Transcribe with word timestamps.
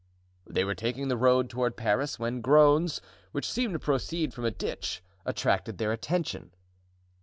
They 0.49 0.63
were 0.63 0.73
taking 0.73 1.09
the 1.09 1.15
road 1.15 1.47
toward 1.47 1.77
Paris, 1.77 2.17
when 2.17 2.41
groans, 2.41 3.01
which 3.33 3.47
seemed 3.47 3.73
to 3.73 3.79
proceed 3.79 4.33
from 4.33 4.45
a 4.45 4.49
ditch, 4.49 5.03
attracted 5.27 5.77
their 5.77 5.91
attention. 5.91 6.55